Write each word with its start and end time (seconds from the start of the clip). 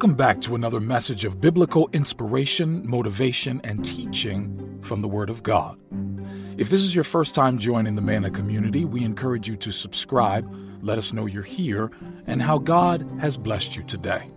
Welcome 0.00 0.16
back 0.16 0.40
to 0.40 0.54
another 0.54 0.80
message 0.80 1.26
of 1.26 1.42
biblical 1.42 1.90
inspiration, 1.92 2.88
motivation, 2.88 3.60
and 3.64 3.84
teaching 3.84 4.78
from 4.80 5.02
the 5.02 5.08
Word 5.08 5.28
of 5.28 5.42
God. 5.42 5.78
If 6.56 6.70
this 6.70 6.80
is 6.80 6.94
your 6.94 7.04
first 7.04 7.34
time 7.34 7.58
joining 7.58 7.96
the 7.96 8.00
Manna 8.00 8.30
community, 8.30 8.86
we 8.86 9.04
encourage 9.04 9.46
you 9.46 9.56
to 9.58 9.70
subscribe, 9.70 10.50
let 10.80 10.96
us 10.96 11.12
know 11.12 11.26
you're 11.26 11.42
here, 11.42 11.90
and 12.26 12.40
how 12.40 12.56
God 12.56 13.06
has 13.20 13.36
blessed 13.36 13.76
you 13.76 13.82
today. 13.82 14.30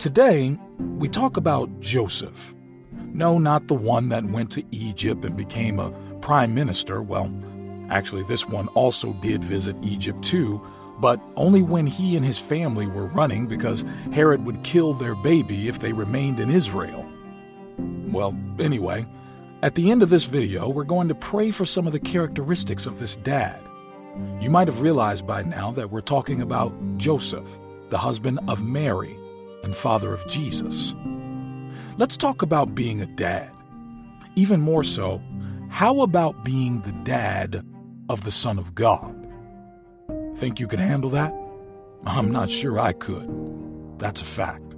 Today, 0.00 0.58
we 0.80 1.08
talk 1.08 1.36
about 1.36 1.78
Joseph. 1.78 2.52
No, 2.90 3.38
not 3.38 3.68
the 3.68 3.74
one 3.74 4.08
that 4.08 4.24
went 4.24 4.50
to 4.50 4.64
Egypt 4.72 5.24
and 5.24 5.36
became 5.36 5.78
a 5.78 5.92
prime 6.20 6.52
minister. 6.52 7.00
Well, 7.00 7.32
actually, 7.90 8.24
this 8.24 8.44
one 8.44 8.66
also 8.70 9.12
did 9.12 9.44
visit 9.44 9.76
Egypt 9.84 10.24
too, 10.24 10.60
but 10.98 11.20
only 11.36 11.62
when 11.62 11.86
he 11.86 12.16
and 12.16 12.24
his 12.24 12.38
family 12.38 12.86
were 12.86 13.06
running 13.06 13.46
because 13.46 13.84
Herod 14.12 14.44
would 14.44 14.62
kill 14.62 14.94
their 14.94 15.14
baby 15.14 15.68
if 15.68 15.78
they 15.78 15.92
remained 15.92 16.40
in 16.40 16.50
Israel. 16.50 17.06
Well, 18.08 18.36
anyway, 18.58 19.06
at 19.62 19.74
the 19.74 19.90
end 19.90 20.02
of 20.02 20.10
this 20.10 20.24
video, 20.24 20.68
we're 20.68 20.84
going 20.84 21.08
to 21.08 21.14
pray 21.14 21.50
for 21.50 21.64
some 21.64 21.86
of 21.86 21.92
the 21.92 22.00
characteristics 22.00 22.86
of 22.86 22.98
this 22.98 23.16
dad. 23.16 23.60
You 24.40 24.50
might 24.50 24.68
have 24.68 24.80
realized 24.80 25.26
by 25.26 25.42
now 25.42 25.70
that 25.72 25.90
we're 25.90 26.00
talking 26.00 26.40
about 26.40 26.72
Joseph, 26.96 27.58
the 27.90 27.98
husband 27.98 28.40
of 28.48 28.64
Mary 28.64 29.16
and 29.62 29.74
father 29.74 30.12
of 30.12 30.26
Jesus. 30.28 30.94
Let's 31.98 32.16
talk 32.16 32.42
about 32.42 32.74
being 32.74 33.00
a 33.00 33.06
dad. 33.06 33.50
Even 34.34 34.60
more 34.60 34.84
so, 34.84 35.22
how 35.68 36.00
about 36.00 36.44
being 36.44 36.82
the 36.82 36.92
dad 37.04 37.66
of 38.08 38.24
the 38.24 38.30
Son 38.30 38.58
of 38.58 38.74
God? 38.74 39.25
Think 40.36 40.60
you 40.60 40.68
could 40.68 40.80
handle 40.80 41.08
that? 41.10 41.34
I'm 42.04 42.30
not 42.30 42.50
sure 42.50 42.78
I 42.78 42.92
could. 42.92 43.26
That's 43.98 44.20
a 44.20 44.26
fact. 44.26 44.74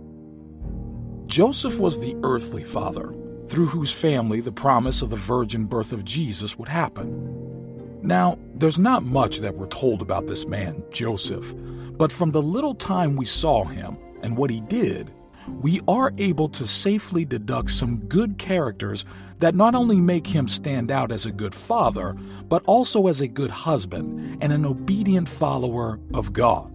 Joseph 1.27 1.81
was 1.81 1.99
the 1.99 2.17
earthly 2.23 2.63
father, 2.63 3.13
through 3.49 3.67
whose 3.67 3.93
family 3.93 4.41
the 4.41 4.53
promise 4.53 5.03
of 5.03 5.11
the 5.11 5.17
virgin 5.17 5.65
birth 5.65 5.93
of 5.93 6.05
Jesus 6.05 6.57
would 6.57 6.69
happen. 6.69 8.01
Now, 8.03 8.39
there's 8.55 8.79
not 8.79 9.03
much 9.03 9.39
that 9.39 9.57
we're 9.57 9.67
told 9.67 10.01
about 10.01 10.29
this 10.29 10.47
man, 10.47 10.81
Joseph, 10.93 11.53
but 11.99 12.13
from 12.13 12.31
the 12.31 12.41
little 12.41 12.77
time 12.77 13.17
we 13.17 13.25
saw 13.25 13.65
him 13.65 13.99
and 14.23 14.37
what 14.37 14.51
he 14.51 14.61
did, 14.61 15.13
we 15.61 15.81
are 15.89 16.13
able 16.19 16.49
to 16.51 16.67
safely 16.67 17.25
deduct 17.25 17.71
some 17.71 17.99
good 18.07 18.39
characters 18.39 19.05
that 19.39 19.55
not 19.55 19.75
only 19.75 20.01
make 20.01 20.27
him 20.27 20.49
stand 20.49 20.91
out 20.91 21.13
as 21.13 21.27
a 21.27 21.33
good 21.33 21.55
father, 21.55 22.15
but 22.49 22.63
also 22.67 23.07
as 23.07 23.21
a 23.21 23.29
good 23.29 23.51
husband 23.51 24.39
and 24.43 24.53
an 24.53 24.65
obedient 24.65 25.29
follower 25.29 26.01
of 26.15 26.33
God. 26.33 26.73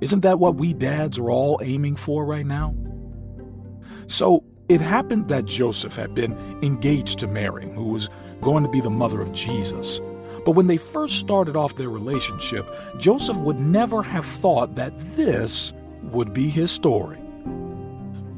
Isn't 0.00 0.20
that 0.20 0.40
what 0.40 0.56
we 0.56 0.74
dads 0.74 1.18
are 1.18 1.30
all 1.30 1.60
aiming 1.62 1.96
for 1.96 2.24
right 2.24 2.46
now? 2.46 2.74
So, 4.08 4.44
it 4.68 4.80
happened 4.80 5.28
that 5.28 5.44
Joseph 5.44 5.96
had 5.96 6.14
been 6.14 6.32
engaged 6.62 7.18
to 7.20 7.26
Mary, 7.26 7.70
who 7.72 7.88
was 7.88 8.08
going 8.40 8.62
to 8.62 8.68
be 8.68 8.80
the 8.80 8.90
mother 8.90 9.20
of 9.20 9.32
Jesus. 9.32 10.00
But 10.44 10.52
when 10.52 10.66
they 10.66 10.76
first 10.76 11.20
started 11.20 11.56
off 11.56 11.76
their 11.76 11.90
relationship, 11.90 12.66
Joseph 12.98 13.36
would 13.38 13.60
never 13.60 14.02
have 14.02 14.24
thought 14.24 14.74
that 14.74 14.98
this 15.14 15.72
would 16.02 16.32
be 16.32 16.48
his 16.48 16.70
story. 16.70 17.21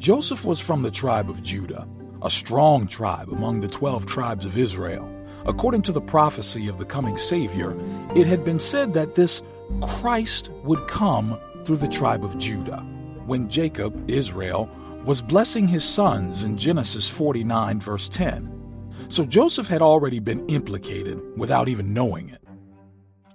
Joseph 0.05 0.45
was 0.45 0.61
from 0.61 0.83
the 0.83 0.91
tribe 0.91 1.31
of 1.31 1.43
Judah, 1.43 1.89
a 2.21 2.29
strong 2.29 2.87
tribe 2.87 3.31
among 3.31 3.63
the 3.63 3.69
12 3.69 4.05
tribes 4.05 4.45
of 4.45 4.59
Israel. 4.59 5.11
According 5.47 5.81
to 5.81 5.93
the 5.93 6.01
prophecy 6.03 6.69
of 6.69 6.77
the 6.77 6.85
coming 6.85 7.17
Savior, 7.17 7.75
it 8.15 8.27
had 8.27 8.45
been 8.45 8.61
said 8.61 8.93
that 8.93 9.15
this 9.15 9.43
Christ 9.81 10.51
would 10.63 10.87
come 10.89 11.41
through 11.65 11.79
the 11.79 11.89
tribe 11.89 12.23
of 12.23 12.37
Judah. 12.37 12.81
When 13.25 13.49
Jacob, 13.49 13.99
Israel, 14.11 14.69
was 15.07 15.23
blessing 15.23 15.67
his 15.67 15.85
sons 15.85 16.43
in 16.43 16.59
Genesis 16.59 17.09
49, 17.09 17.81
verse 17.81 18.11
10. 18.11 19.07
So 19.09 19.25
Joseph 19.25 19.69
had 19.69 19.81
already 19.81 20.19
been 20.19 20.47
implicated 20.51 21.19
without 21.39 21.67
even 21.67 21.95
knowing 21.95 22.29
it. 22.29 22.43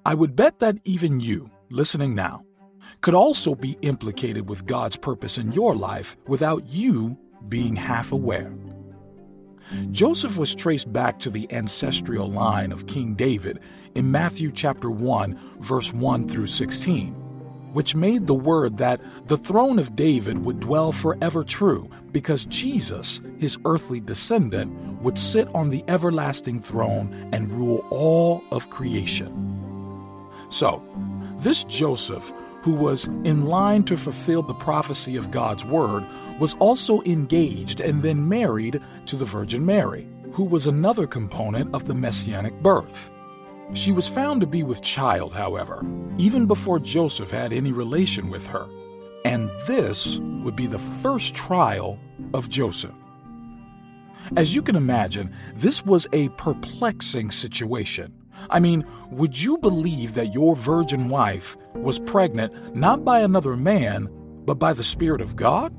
I 0.06 0.14
would 0.14 0.36
bet 0.36 0.60
that 0.60 0.78
even 0.84 1.20
you, 1.20 1.50
listening 1.72 2.14
now, 2.14 2.44
could 3.02 3.14
also 3.14 3.56
be 3.56 3.78
implicated 3.82 4.50
with 4.50 4.66
God's 4.66 4.96
purpose 4.96 5.38
in 5.38 5.52
your 5.52 5.76
life 5.76 6.18
without 6.28 6.64
you 6.68 7.18
being 7.48 7.76
half 7.76 8.12
aware. 8.12 8.54
Joseph 9.92 10.38
was 10.38 10.56
traced 10.56 10.92
back 10.92 11.20
to 11.20 11.30
the 11.30 11.52
ancestral 11.52 12.30
line 12.30 12.72
of 12.72 12.88
King 12.88 13.16
David 13.16 13.60
in 13.96 14.12
Matthew 14.12 14.52
chapter 14.52 14.90
1 14.90 15.60
verse 15.60 15.94
1 15.94 16.28
through 16.28 16.48
16 16.48 17.20
which 17.74 17.96
made 17.96 18.26
the 18.26 18.34
word 18.34 18.78
that 18.78 19.00
the 19.28 19.38
throne 19.38 19.80
of 19.80 19.96
David 19.96 20.44
would 20.44 20.60
dwell 20.60 20.92
forever 20.92 21.44
true, 21.44 21.90
because 22.12 22.46
Jesus, 22.46 23.22
his 23.38 23.58
earthly 23.66 24.00
descendant, 24.00 24.74
would 25.02 25.18
sit 25.18 25.48
on 25.54 25.70
the 25.70 25.84
everlasting 25.88 26.60
throne 26.60 27.30
and 27.32 27.52
rule 27.52 27.86
all 27.90 28.44
of 28.52 28.70
creation. 28.70 29.36
So, 30.50 30.84
this 31.38 31.64
Joseph, 31.66 32.34
who 32.62 32.74
was 32.74 33.06
in 33.06 33.46
line 33.46 33.84
to 33.84 33.98
fulfill 33.98 34.42
the 34.42 34.54
prophecy 34.54 35.16
of 35.16 35.32
God's 35.32 35.66
word, 35.66 36.06
was 36.40 36.56
also 36.56 37.02
engaged 37.04 37.80
and 37.80 38.02
then 38.02 38.28
married 38.28 38.82
to 39.06 39.16
the 39.16 39.26
Virgin 39.26 39.66
Mary, 39.66 40.08
who 40.32 40.44
was 40.44 40.68
another 40.68 41.08
component 41.08 41.74
of 41.74 41.86
the 41.86 41.96
messianic 41.96 42.62
birth. 42.62 43.12
She 43.74 43.92
was 43.92 44.08
found 44.08 44.42
to 44.42 44.48
be 44.48 44.64
with 44.64 44.82
child, 44.82 45.34
however, 45.34 45.86
even 46.18 46.48
before 46.48 46.80
Joseph 46.80 47.32
had 47.32 47.54
any 47.54 47.72
relation 47.72 48.30
with 48.30 48.48
her. 48.48 48.68
And 49.26 49.50
this 49.68 50.18
would 50.44 50.56
be 50.56 50.66
the 50.66 50.80
first 50.80 51.36
trial 51.36 52.00
of 52.34 52.50
Joseph. 52.50 52.96
As 54.36 54.56
you 54.56 54.62
can 54.62 54.76
imagine, 54.76 55.34
this 55.56 55.86
was 55.86 56.08
a 56.14 56.30
perplexing 56.30 57.32
situation. 57.32 58.14
I 58.50 58.60
mean, 58.60 58.86
would 59.12 59.42
you 59.42 59.58
believe 59.58 60.14
that 60.14 60.34
your 60.34 60.56
virgin 60.56 61.10
wife 61.10 61.58
was 61.76 62.00
pregnant 62.00 62.76
not 62.76 63.04
by 63.04 63.20
another 63.20 63.56
man, 63.56 64.10
but 64.46 64.56
by 64.56 64.74
the 64.74 64.84
Spirit 64.84 65.22
of 65.22 65.36
God? 65.36 65.74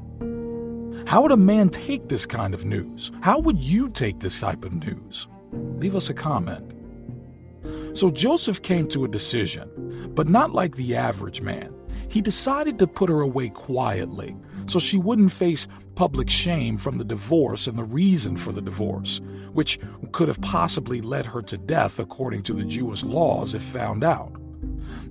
How 1.06 1.22
would 1.22 1.32
a 1.32 1.36
man 1.36 1.70
take 1.70 2.08
this 2.08 2.26
kind 2.26 2.54
of 2.54 2.64
news? 2.64 3.10
How 3.20 3.38
would 3.38 3.58
you 3.58 3.88
take 3.88 4.20
this 4.20 4.38
type 4.38 4.64
of 4.64 4.72
news? 4.72 5.28
Leave 5.52 5.96
us 5.96 6.10
a 6.10 6.14
comment. 6.14 6.74
So 7.94 8.10
Joseph 8.10 8.62
came 8.62 8.86
to 8.88 9.04
a 9.04 9.08
decision, 9.08 10.12
but 10.14 10.28
not 10.28 10.52
like 10.52 10.76
the 10.76 10.96
average 10.96 11.40
man. 11.40 11.74
He 12.08 12.20
decided 12.20 12.78
to 12.78 12.86
put 12.86 13.08
her 13.08 13.20
away 13.20 13.48
quietly 13.48 14.36
so 14.66 14.78
she 14.78 14.96
wouldn't 14.96 15.32
face 15.32 15.66
public 16.00 16.30
shame 16.30 16.78
from 16.78 16.96
the 16.96 17.04
divorce 17.04 17.66
and 17.66 17.76
the 17.76 17.84
reason 17.84 18.34
for 18.34 18.52
the 18.52 18.62
divorce, 18.62 19.20
which 19.52 19.78
could 20.12 20.28
have 20.28 20.40
possibly 20.40 21.02
led 21.02 21.26
her 21.26 21.42
to 21.42 21.58
death 21.58 21.98
according 21.98 22.42
to 22.42 22.54
the 22.54 22.64
Jewish 22.64 23.04
laws 23.04 23.54
if 23.54 23.60
found 23.60 24.02
out. 24.02 24.32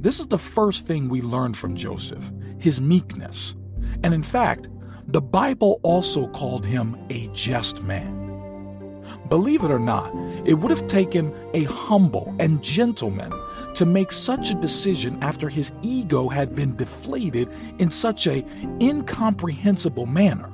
This 0.01 0.19
is 0.19 0.25
the 0.25 0.39
first 0.39 0.87
thing 0.87 1.07
we 1.07 1.21
learn 1.21 1.53
from 1.53 1.75
Joseph 1.75 2.31
his 2.57 2.81
meekness. 2.81 3.55
And 4.01 4.15
in 4.15 4.23
fact, 4.23 4.67
the 5.05 5.21
Bible 5.21 5.79
also 5.83 6.27
called 6.29 6.65
him 6.65 6.97
a 7.11 7.29
just 7.33 7.83
man. 7.83 9.03
Believe 9.29 9.63
it 9.63 9.69
or 9.69 9.77
not, 9.77 10.11
it 10.43 10.55
would 10.55 10.71
have 10.71 10.87
taken 10.87 11.31
a 11.53 11.65
humble 11.65 12.35
and 12.39 12.63
gentleman 12.63 13.31
to 13.75 13.85
make 13.85 14.11
such 14.11 14.49
a 14.49 14.55
decision 14.55 15.21
after 15.21 15.49
his 15.49 15.71
ego 15.83 16.29
had 16.29 16.55
been 16.55 16.75
deflated 16.75 17.47
in 17.77 17.91
such 17.91 18.25
a 18.25 18.43
incomprehensible 18.81 20.07
manner. 20.07 20.51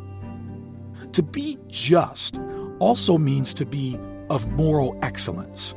To 1.15 1.23
be 1.23 1.57
just 1.69 2.41
also 2.79 3.17
means 3.17 3.53
to 3.53 3.65
be 3.65 3.97
of 4.29 4.51
moral 4.51 4.99
excellence. 5.01 5.73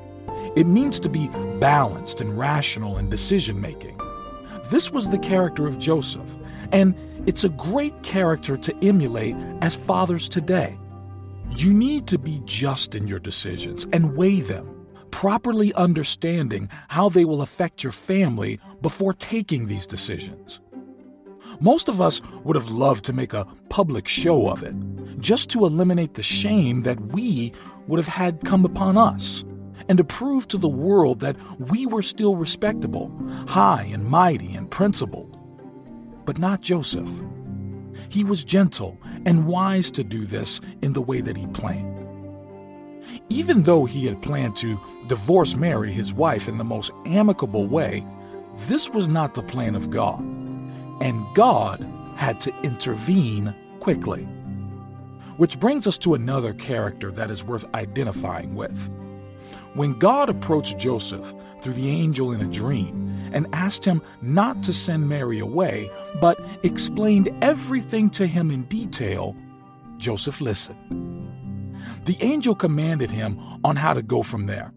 It 0.56 0.66
means 0.66 0.98
to 0.98 1.08
be 1.08 1.28
balanced 1.60 2.20
and 2.20 2.36
rational 2.36 2.98
in 2.98 3.08
decision 3.08 3.60
making. 3.60 4.00
This 4.72 4.90
was 4.90 5.10
the 5.10 5.18
character 5.18 5.68
of 5.68 5.78
Joseph, 5.78 6.34
and 6.72 6.92
it's 7.24 7.44
a 7.44 7.50
great 7.50 8.02
character 8.02 8.56
to 8.56 8.76
emulate 8.84 9.36
as 9.60 9.76
fathers 9.76 10.28
today. 10.28 10.76
You 11.50 11.72
need 11.72 12.08
to 12.08 12.18
be 12.18 12.42
just 12.44 12.96
in 12.96 13.06
your 13.06 13.20
decisions 13.20 13.86
and 13.92 14.16
weigh 14.16 14.40
them, 14.40 14.88
properly 15.12 15.72
understanding 15.74 16.68
how 16.88 17.10
they 17.10 17.24
will 17.24 17.42
affect 17.42 17.84
your 17.84 17.92
family 17.92 18.58
before 18.82 19.12
taking 19.12 19.66
these 19.66 19.86
decisions. 19.86 20.58
Most 21.60 21.88
of 21.88 22.00
us 22.00 22.20
would 22.42 22.56
have 22.56 22.72
loved 22.72 23.04
to 23.04 23.12
make 23.12 23.34
a 23.34 23.46
public 23.68 24.08
show 24.08 24.48
of 24.48 24.64
it, 24.64 24.74
just 25.18 25.50
to 25.50 25.64
eliminate 25.64 26.14
the 26.14 26.22
shame 26.22 26.82
that 26.82 27.00
we 27.12 27.52
would 27.86 27.98
have 27.98 28.08
had 28.08 28.44
come 28.44 28.64
upon 28.64 28.96
us, 28.96 29.44
and 29.88 29.98
to 29.98 30.04
prove 30.04 30.48
to 30.48 30.58
the 30.58 30.68
world 30.68 31.20
that 31.20 31.36
we 31.58 31.86
were 31.86 32.02
still 32.02 32.36
respectable, 32.36 33.10
high 33.46 33.88
and 33.92 34.04
mighty 34.04 34.54
and 34.54 34.70
principled. 34.70 35.36
But 36.24 36.38
not 36.38 36.60
Joseph. 36.60 37.08
He 38.10 38.24
was 38.24 38.44
gentle 38.44 38.98
and 39.24 39.46
wise 39.46 39.90
to 39.92 40.04
do 40.04 40.24
this 40.24 40.60
in 40.82 40.92
the 40.92 41.02
way 41.02 41.20
that 41.20 41.36
he 41.36 41.46
planned. 41.48 41.94
Even 43.30 43.62
though 43.62 43.86
he 43.86 44.06
had 44.06 44.22
planned 44.22 44.56
to 44.58 44.78
divorce 45.06 45.54
Mary, 45.54 45.92
his 45.92 46.12
wife, 46.12 46.48
in 46.48 46.58
the 46.58 46.64
most 46.64 46.90
amicable 47.06 47.66
way, 47.66 48.06
this 48.66 48.90
was 48.90 49.08
not 49.08 49.34
the 49.34 49.42
plan 49.42 49.74
of 49.74 49.90
God. 49.90 50.20
And 51.00 51.24
God 51.34 51.86
had 52.16 52.40
to 52.40 52.54
intervene 52.62 53.54
quickly. 53.80 54.28
Which 55.38 55.60
brings 55.60 55.86
us 55.86 55.96
to 55.98 56.14
another 56.14 56.52
character 56.52 57.12
that 57.12 57.30
is 57.30 57.44
worth 57.44 57.64
identifying 57.72 58.56
with. 58.56 58.90
When 59.74 59.92
God 59.92 60.28
approached 60.28 60.78
Joseph 60.78 61.32
through 61.62 61.74
the 61.74 61.88
angel 61.88 62.32
in 62.32 62.40
a 62.40 62.52
dream 62.52 63.30
and 63.32 63.46
asked 63.52 63.84
him 63.84 64.02
not 64.20 64.64
to 64.64 64.72
send 64.72 65.08
Mary 65.08 65.38
away, 65.38 65.90
but 66.20 66.40
explained 66.64 67.30
everything 67.40 68.10
to 68.10 68.26
him 68.26 68.50
in 68.50 68.64
detail, 68.64 69.36
Joseph 69.96 70.40
listened. 70.40 70.76
The 72.04 72.16
angel 72.20 72.56
commanded 72.56 73.10
him 73.10 73.38
on 73.62 73.76
how 73.76 73.94
to 73.94 74.02
go 74.02 74.24
from 74.24 74.46
there 74.46 74.72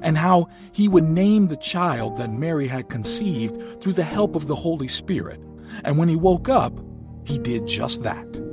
and 0.00 0.16
how 0.16 0.48
he 0.72 0.88
would 0.88 1.04
name 1.04 1.48
the 1.48 1.56
child 1.56 2.16
that 2.16 2.30
Mary 2.30 2.66
had 2.66 2.88
conceived 2.88 3.82
through 3.82 3.92
the 3.92 4.04
help 4.04 4.36
of 4.36 4.46
the 4.46 4.54
Holy 4.54 4.88
Spirit. 4.88 5.40
And 5.84 5.98
when 5.98 6.08
he 6.08 6.16
woke 6.16 6.48
up, 6.48 6.72
he 7.26 7.38
did 7.38 7.66
just 7.66 8.04
that. 8.04 8.47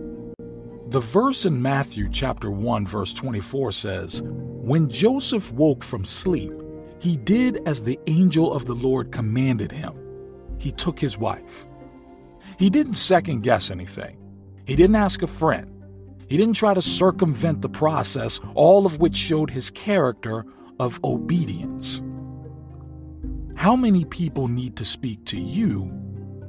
The 0.96 1.02
verse 1.02 1.44
in 1.46 1.62
Matthew 1.62 2.08
chapter 2.10 2.50
1 2.50 2.88
verse 2.88 3.12
24 3.12 3.74
says, 3.74 4.24
"When 4.24 4.90
Joseph 4.90 5.52
woke 5.52 5.84
from 5.84 6.06
sleep, 6.06 6.54
he 7.00 7.18
did 7.18 7.60
as 7.66 7.82
the 7.82 8.00
angel 8.08 8.54
of 8.54 8.64
the 8.64 8.76
Lord 8.76 9.12
commanded 9.12 9.74
him. 9.74 9.92
He 10.58 10.72
took 10.72 10.98
his 10.98 11.18
wife. 11.18 11.68
He 12.58 12.70
didn't 12.70 12.94
second 12.94 13.42
guess 13.42 13.72
anything. 13.72 14.16
He 14.64 14.78
didn't 14.78 14.96
ask 14.96 15.22
a 15.22 15.28
friend. 15.28 15.70
He 16.30 16.38
didn't 16.38 16.56
try 16.56 16.74
to 16.74 16.82
circumvent 16.82 17.62
the 17.62 17.68
process, 17.68 18.40
all 18.54 18.86
of 18.86 19.02
which 19.02 19.18
showed 19.18 19.50
his 19.50 19.70
character 19.72 20.46
of 20.80 21.02
obedience. 21.04 22.02
How 23.56 23.76
many 23.76 24.06
people 24.06 24.48
need 24.48 24.78
to 24.78 24.86
speak 24.86 25.26
to 25.26 25.38
you 25.38 25.92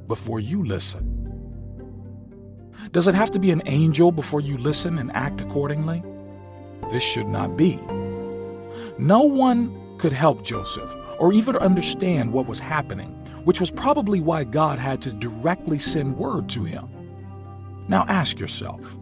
before 0.07 0.39
you 0.39 0.63
listen? 0.63 1.06
Does 2.93 3.09
it 3.09 3.15
have 3.15 3.31
to 3.33 3.39
be 3.39 3.51
an 3.51 3.63
angel 3.67 4.13
before 4.13 4.41
you 4.41 4.57
listen 4.59 4.99
and 4.99 5.11
act 5.13 5.41
accordingly? 5.41 6.03
This 6.91 7.03
should 7.03 7.29
not 7.29 7.57
be. 7.57 7.77
No 8.99 9.23
one 9.23 9.99
could 9.99 10.13
help 10.13 10.43
Joseph 10.43 10.95
or 11.19 11.33
even 11.33 11.57
understand 11.57 12.33
what 12.33 12.47
was 12.47 12.59
happening, 12.59 13.11
which 13.45 13.61
was 13.61 13.71
probably 13.71 14.21
why 14.21 14.45
God 14.45 14.79
had 14.79 15.03
to 15.03 15.13
directly 15.13 15.79
send 15.79 16.17
word 16.17 16.49
to 16.51 16.65
him. 16.65 16.89
Now 17.89 18.05
ask 18.09 18.39
yourself, 18.39 18.99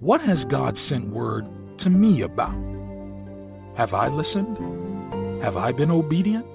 what 0.00 0.20
has 0.22 0.44
God 0.44 0.78
sent 0.78 1.08
word 1.08 1.46
to 1.78 1.90
me 1.90 2.22
about? 2.22 2.56
Have 3.76 3.94
I 3.94 4.08
listened? 4.08 4.58
Have 5.42 5.56
I 5.56 5.72
been 5.72 5.90
obedient? 5.90 6.46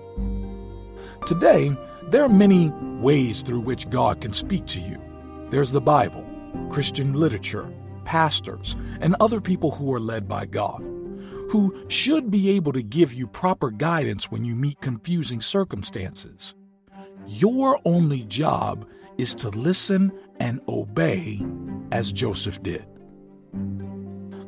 Today, 1.26 1.76
there 2.08 2.24
are 2.24 2.30
many 2.30 2.70
ways 3.00 3.42
through 3.42 3.62
which 3.62 3.90
God 3.90 4.22
can 4.22 4.34
speak 4.34 4.66
to 4.68 4.82
you. 4.82 5.02
There's 5.50 5.72
the 5.72 5.82
Bible, 5.82 6.25
Christian 6.70 7.14
literature, 7.14 7.72
pastors, 8.04 8.76
and 9.02 9.16
other 9.20 9.42
people 9.42 9.72
who 9.72 9.94
are 9.94 10.00
led 10.00 10.28
by 10.28 10.46
God 10.46 10.84
who 11.50 11.86
should 11.88 12.32
be 12.32 12.50
able 12.52 12.74
to 12.74 12.82
give 12.82 13.14
you 13.14 13.28
proper 13.28 13.70
guidance 13.72 14.32
when 14.32 14.44
you 14.44 14.56
meet 14.56 14.80
confusing 14.82 15.42
circumstances. 15.42 16.56
Your 17.28 17.80
only 17.86 18.24
job 18.24 18.88
is 19.18 19.34
to 19.36 19.50
listen 19.50 20.12
and 20.40 20.60
obey 20.68 21.46
as 21.92 22.12
Joseph 22.12 22.62
did. 22.62 22.86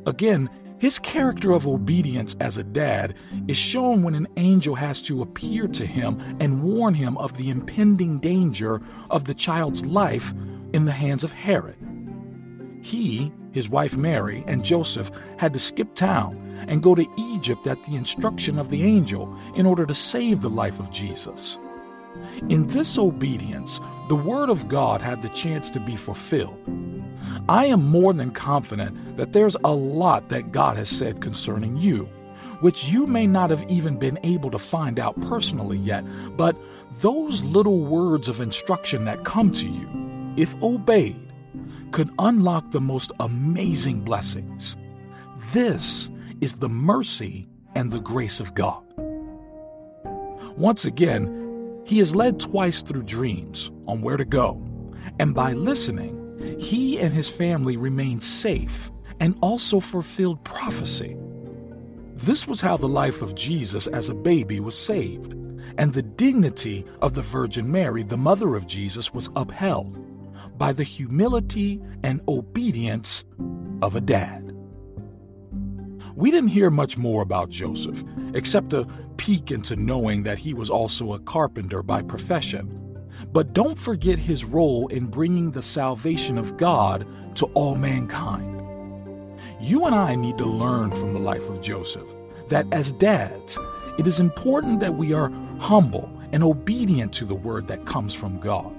Again, 0.06 0.50
his 0.78 0.98
character 0.98 1.52
of 1.52 1.66
obedience 1.66 2.36
as 2.40 2.56
a 2.56 2.64
dad 2.64 3.16
is 3.48 3.56
shown 3.56 4.02
when 4.02 4.14
an 4.14 4.28
angel 4.36 4.74
has 4.76 5.00
to 5.02 5.22
appear 5.22 5.66
to 5.66 5.84
him 5.84 6.20
and 6.40 6.62
warn 6.62 6.94
him 6.94 7.16
of 7.18 7.36
the 7.36 7.50
impending 7.50 8.20
danger 8.20 8.80
of 9.10 9.24
the 9.24 9.34
child's 9.34 9.84
life 9.84 10.32
in 10.72 10.84
the 10.84 10.92
hands 10.92 11.24
of 11.24 11.32
Herod. 11.32 11.76
He, 12.82 13.32
his 13.52 13.68
wife 13.68 13.96
Mary, 13.96 14.44
and 14.46 14.64
Joseph 14.64 15.10
had 15.36 15.52
to 15.52 15.58
skip 15.58 15.94
town 15.94 16.64
and 16.68 16.82
go 16.82 16.94
to 16.94 17.06
Egypt 17.16 17.66
at 17.66 17.82
the 17.84 17.96
instruction 17.96 18.58
of 18.58 18.70
the 18.70 18.82
angel 18.82 19.34
in 19.54 19.66
order 19.66 19.86
to 19.86 19.94
save 19.94 20.40
the 20.40 20.50
life 20.50 20.78
of 20.80 20.90
Jesus. 20.90 21.58
In 22.48 22.66
this 22.66 22.98
obedience, 22.98 23.80
the 24.08 24.16
Word 24.16 24.50
of 24.50 24.68
God 24.68 25.00
had 25.00 25.22
the 25.22 25.28
chance 25.30 25.70
to 25.70 25.80
be 25.80 25.96
fulfilled. 25.96 26.58
I 27.48 27.66
am 27.66 27.84
more 27.84 28.12
than 28.12 28.30
confident 28.30 29.16
that 29.16 29.32
there's 29.32 29.56
a 29.64 29.72
lot 29.72 30.28
that 30.28 30.52
God 30.52 30.76
has 30.76 30.88
said 30.88 31.20
concerning 31.20 31.76
you, 31.76 32.04
which 32.60 32.88
you 32.88 33.06
may 33.06 33.26
not 33.26 33.50
have 33.50 33.64
even 33.68 33.98
been 33.98 34.18
able 34.24 34.50
to 34.50 34.58
find 34.58 34.98
out 34.98 35.20
personally 35.22 35.78
yet, 35.78 36.04
but 36.36 36.56
those 37.00 37.44
little 37.44 37.84
words 37.84 38.28
of 38.28 38.40
instruction 38.40 39.04
that 39.04 39.24
come 39.24 39.52
to 39.52 39.68
you, 39.68 39.88
if 40.36 40.60
obeyed, 40.62 41.27
could 41.92 42.10
unlock 42.18 42.70
the 42.70 42.80
most 42.80 43.12
amazing 43.20 44.00
blessings. 44.00 44.76
This 45.52 46.10
is 46.40 46.54
the 46.54 46.68
mercy 46.68 47.48
and 47.74 47.90
the 47.90 48.00
grace 48.00 48.40
of 48.40 48.54
God. 48.54 48.82
Once 50.56 50.84
again, 50.84 51.82
he 51.84 52.00
is 52.00 52.14
led 52.14 52.40
twice 52.40 52.82
through 52.82 53.04
dreams 53.04 53.70
on 53.86 54.02
where 54.02 54.16
to 54.16 54.24
go, 54.24 54.62
and 55.18 55.34
by 55.34 55.52
listening, 55.52 56.56
he 56.58 56.98
and 56.98 57.14
his 57.14 57.28
family 57.28 57.76
remained 57.76 58.22
safe 58.22 58.90
and 59.20 59.36
also 59.40 59.80
fulfilled 59.80 60.42
prophecy. 60.44 61.16
This 62.14 62.46
was 62.46 62.60
how 62.60 62.76
the 62.76 62.88
life 62.88 63.22
of 63.22 63.34
Jesus 63.34 63.86
as 63.86 64.08
a 64.08 64.14
baby 64.14 64.60
was 64.60 64.76
saved, 64.76 65.32
and 65.78 65.92
the 65.92 66.02
dignity 66.02 66.84
of 67.00 67.14
the 67.14 67.22
Virgin 67.22 67.70
Mary, 67.70 68.02
the 68.02 68.16
mother 68.16 68.56
of 68.56 68.66
Jesus, 68.66 69.14
was 69.14 69.30
upheld 69.36 69.96
by 70.58 70.72
the 70.72 70.82
humility 70.82 71.80
and 72.02 72.20
obedience 72.28 73.24
of 73.80 73.96
a 73.96 74.00
dad. 74.00 74.52
We 76.14 76.32
didn't 76.32 76.50
hear 76.50 76.68
much 76.68 76.98
more 76.98 77.22
about 77.22 77.48
Joseph, 77.48 78.02
except 78.34 78.72
a 78.72 78.86
peek 79.18 79.52
into 79.52 79.76
knowing 79.76 80.24
that 80.24 80.38
he 80.38 80.52
was 80.52 80.68
also 80.68 81.12
a 81.12 81.20
carpenter 81.20 81.82
by 81.82 82.02
profession. 82.02 82.74
But 83.32 83.52
don't 83.52 83.78
forget 83.78 84.18
his 84.18 84.44
role 84.44 84.88
in 84.88 85.06
bringing 85.06 85.52
the 85.52 85.62
salvation 85.62 86.36
of 86.36 86.56
God 86.56 87.06
to 87.36 87.46
all 87.54 87.76
mankind. 87.76 88.56
You 89.60 89.86
and 89.86 89.94
I 89.94 90.16
need 90.16 90.38
to 90.38 90.44
learn 90.44 90.90
from 90.92 91.14
the 91.14 91.20
life 91.20 91.48
of 91.48 91.60
Joseph 91.60 92.12
that 92.48 92.66
as 92.72 92.92
dads, 92.92 93.58
it 93.98 94.06
is 94.06 94.20
important 94.20 94.80
that 94.80 94.96
we 94.96 95.12
are 95.12 95.30
humble 95.58 96.12
and 96.32 96.42
obedient 96.42 97.12
to 97.14 97.24
the 97.24 97.34
word 97.34 97.68
that 97.68 97.86
comes 97.86 98.14
from 98.14 98.38
God. 98.38 98.74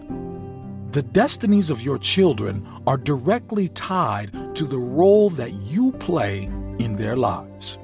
The 0.91 1.03
destinies 1.03 1.69
of 1.69 1.83
your 1.83 1.99
children 1.99 2.67
are 2.87 2.97
directly 2.97 3.69
tied 3.69 4.31
to 4.55 4.65
the 4.65 4.79
role 4.79 5.29
that 5.29 5.53
you 5.53 5.91
play 5.93 6.45
in 6.79 6.95
their 6.95 7.15
lives. 7.15 7.77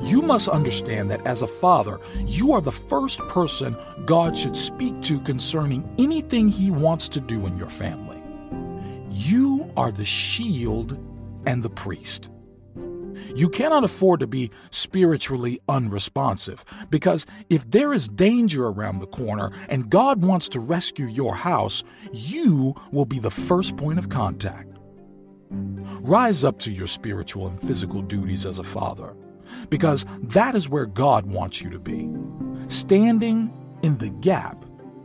You 0.00 0.22
must 0.22 0.48
understand 0.48 1.10
that 1.10 1.26
as 1.26 1.42
a 1.42 1.46
father, 1.46 2.00
you 2.24 2.54
are 2.54 2.62
the 2.62 2.72
first 2.72 3.18
person 3.28 3.76
God 4.06 4.38
should 4.38 4.56
speak 4.56 5.02
to 5.02 5.20
concerning 5.20 5.86
anything 5.98 6.48
He 6.48 6.70
wants 6.70 7.06
to 7.08 7.20
do 7.20 7.46
in 7.46 7.58
your 7.58 7.68
family. 7.68 8.22
You 9.10 9.70
are 9.76 9.92
the 9.92 10.06
shield 10.06 10.98
and 11.44 11.62
the 11.62 11.68
priest. 11.68 12.30
You 13.34 13.48
cannot 13.48 13.84
afford 13.84 14.20
to 14.20 14.26
be 14.26 14.50
spiritually 14.70 15.60
unresponsive 15.68 16.64
because 16.90 17.26
if 17.50 17.70
there 17.70 17.92
is 17.92 18.08
danger 18.08 18.66
around 18.66 18.98
the 19.00 19.06
corner 19.06 19.52
and 19.68 19.90
God 19.90 20.22
wants 20.22 20.48
to 20.50 20.60
rescue 20.60 21.06
your 21.06 21.34
house, 21.34 21.84
you 22.12 22.74
will 22.90 23.04
be 23.04 23.18
the 23.18 23.30
first 23.30 23.76
point 23.76 23.98
of 23.98 24.08
contact. 24.08 24.68
Rise 25.50 26.44
up 26.44 26.58
to 26.60 26.70
your 26.70 26.86
spiritual 26.86 27.46
and 27.46 27.60
physical 27.60 28.02
duties 28.02 28.46
as 28.46 28.58
a 28.58 28.64
father, 28.64 29.14
because 29.68 30.06
that 30.22 30.54
is 30.54 30.68
where 30.68 30.86
God 30.86 31.26
wants 31.26 31.60
you 31.60 31.70
to 31.70 31.78
be, 31.78 32.10
standing 32.68 33.52
in 33.82 33.98
the 33.98 34.08
gap 34.08 34.64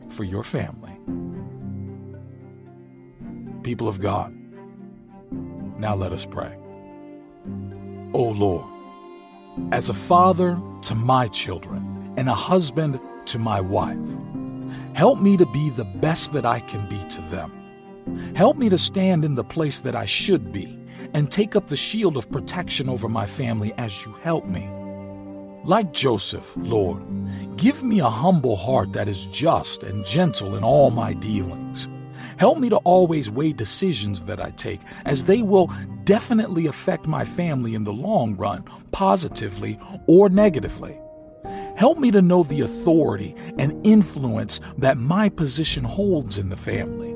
for 0.10 0.24
your 0.24 0.44
family. 0.44 0.94
People 3.64 3.88
of 3.88 4.00
God, 4.00 4.34
now 5.78 5.94
let 5.96 6.14
us 6.14 6.26
pray. 6.26 6.58
O 8.14 8.24
Lord, 8.24 8.66
as 9.72 9.90
a 9.90 9.94
father 9.94 10.60
to 10.84 10.96
my 10.96 11.28
children 11.28 12.14
and 12.18 12.30
a 12.30 12.34
husband 12.34 13.00
to 13.26 13.40
my 13.40 13.62
wife, 13.62 13.98
help 14.94 15.20
me 15.20 15.38
to 15.38 15.46
be 15.48 15.70
the 15.70 15.86
best 15.86 16.34
that 16.34 16.46
I 16.46 16.60
can 16.60 16.88
be 16.90 17.04
to 17.10 17.22
them 17.24 17.58
Help 18.36 18.58
me 18.58 18.70
to 18.70 18.78
stand 18.78 19.26
in 19.26 19.36
the 19.36 19.44
place 19.44 19.80
that 19.82 19.96
I 19.96 20.06
should 20.06 20.52
be 20.52 20.78
and 21.14 21.32
take 21.32 21.56
up 21.56 21.68
the 21.68 21.78
shield 21.78 22.18
of 22.18 22.30
protection 22.30 22.90
over 22.90 23.10
my 23.10 23.26
family 23.26 23.74
as 23.78 24.06
you 24.06 24.12
help 24.22 24.46
me. 24.46 24.70
Like 25.64 25.92
Joseph, 25.92 26.54
Lord, 26.58 27.04
give 27.58 27.84
me 27.84 28.00
a 28.00 28.10
humble 28.10 28.56
heart 28.56 28.94
that 28.94 29.10
is 29.10 29.26
just 29.28 29.84
and 29.84 30.06
gentle 30.06 30.56
in 30.56 30.64
all 30.64 30.92
my 30.92 31.14
dealings. 31.14 31.90
Help 32.38 32.60
me 32.60 32.70
to 32.70 32.78
always 32.78 33.32
weigh 33.32 33.52
decisions 33.52 34.26
that 34.26 34.40
I 34.40 34.52
take, 34.52 34.82
as 35.06 35.26
they 35.26 35.42
will 35.42 35.72
definitely 36.04 36.68
affect 36.68 37.08
my 37.08 37.26
family 37.26 37.74
in 37.74 37.84
the 37.84 37.94
long 37.94 38.36
run, 38.36 38.64
positively 38.92 39.80
or 40.08 40.30
negatively. 40.30 41.00
Help 41.76 41.98
me 41.98 42.12
to 42.12 42.22
know 42.22 42.44
the 42.44 42.62
authority 42.62 43.36
and 43.58 43.86
influence 43.86 44.60
that 44.78 44.98
my 44.98 45.30
position 45.30 45.84
holds 45.84 46.38
in 46.38 46.50
the 46.50 46.56
family. 46.56 47.14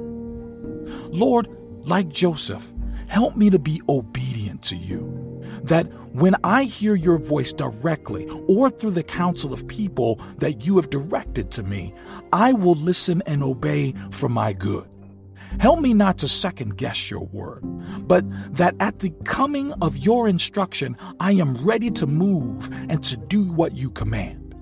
Lord, 1.10 1.48
like 1.88 2.10
Joseph, 2.10 2.72
help 3.08 3.36
me 3.36 3.50
to 3.52 3.60
be 3.60 3.82
obedient 3.90 4.64
to 4.64 4.76
you. 4.76 5.18
That 5.64 5.86
when 6.14 6.36
I 6.44 6.64
hear 6.64 6.96
your 6.96 7.18
voice 7.18 7.54
directly 7.54 8.28
or 8.48 8.70
through 8.70 8.92
the 8.92 9.04
counsel 9.04 9.54
of 9.54 9.68
people 9.68 10.16
that 10.38 10.66
you 10.66 10.78
have 10.78 10.90
directed 10.90 11.52
to 11.52 11.64
me, 11.64 11.94
I 12.34 12.54
will 12.54 12.76
listen 12.76 13.22
and 13.28 13.44
obey 13.44 13.94
for 14.12 14.30
my 14.30 14.54
good. 14.54 14.88
Help 15.60 15.80
me 15.80 15.94
not 15.94 16.18
to 16.20 16.28
second 16.28 16.78
guess 16.78 17.12
your 17.12 17.26
word, 17.26 17.62
but 18.08 18.24
that 18.56 18.76
at 18.80 19.00
the 19.00 19.12
coming 19.26 19.74
of 19.82 19.98
your 19.98 20.28
instruction, 20.28 20.96
I 21.20 21.34
am 21.34 21.56
ready 21.66 21.92
to 21.92 22.08
move 22.08 22.70
and 22.72 23.04
to 23.04 23.18
do 23.18 23.52
what 23.52 23.74
you 23.74 23.92
command. 23.92 24.56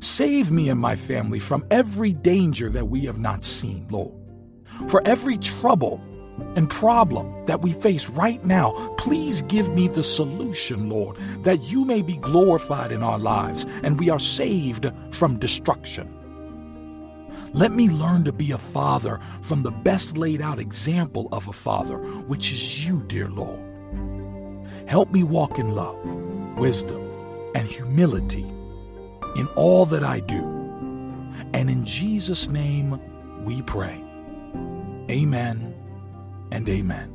Save 0.00 0.50
me 0.50 0.68
and 0.68 0.80
my 0.80 0.96
family 0.96 1.38
from 1.38 1.64
every 1.70 2.12
danger 2.12 2.68
that 2.70 2.88
we 2.88 3.04
have 3.04 3.18
not 3.18 3.44
seen, 3.44 3.86
Lord. 3.88 4.12
For 4.88 5.00
every 5.06 5.38
trouble 5.38 6.02
and 6.56 6.68
problem 6.68 7.44
that 7.46 7.62
we 7.62 7.72
face 7.72 8.08
right 8.08 8.44
now, 8.44 8.72
please 8.98 9.42
give 9.42 9.72
me 9.72 9.88
the 9.88 10.02
solution, 10.02 10.88
Lord, 10.88 11.16
that 11.44 11.70
you 11.70 11.84
may 11.84 12.02
be 12.02 12.16
glorified 12.16 12.92
in 12.92 13.02
our 13.02 13.18
lives 13.18 13.64
and 13.82 13.98
we 13.98 14.10
are 14.10 14.18
saved 14.18 14.90
from 15.12 15.38
destruction. 15.38 16.23
Let 17.54 17.70
me 17.70 17.88
learn 17.88 18.24
to 18.24 18.32
be 18.32 18.50
a 18.50 18.58
father 18.58 19.20
from 19.40 19.62
the 19.62 19.70
best 19.70 20.18
laid 20.18 20.42
out 20.42 20.58
example 20.58 21.28
of 21.30 21.46
a 21.46 21.52
father, 21.52 21.98
which 22.24 22.50
is 22.52 22.84
you, 22.84 23.04
dear 23.06 23.28
Lord. 23.28 23.60
Help 24.88 25.12
me 25.12 25.22
walk 25.22 25.60
in 25.60 25.68
love, 25.72 25.96
wisdom, 26.58 27.00
and 27.54 27.68
humility 27.68 28.42
in 29.36 29.46
all 29.54 29.86
that 29.86 30.02
I 30.02 30.18
do. 30.18 30.42
And 31.52 31.70
in 31.70 31.86
Jesus' 31.86 32.48
name 32.48 33.00
we 33.44 33.62
pray. 33.62 34.02
Amen 35.08 35.76
and 36.50 36.68
amen. 36.68 37.13